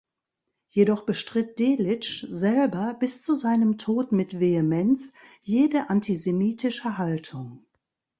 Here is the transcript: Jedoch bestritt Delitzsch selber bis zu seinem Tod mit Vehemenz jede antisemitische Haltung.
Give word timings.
Jedoch 0.67 1.05
bestritt 1.05 1.59
Delitzsch 1.59 2.25
selber 2.27 2.95
bis 2.99 3.21
zu 3.21 3.35
seinem 3.35 3.77
Tod 3.77 4.11
mit 4.11 4.39
Vehemenz 4.39 5.13
jede 5.43 5.91
antisemitische 5.91 6.97
Haltung. 6.97 7.63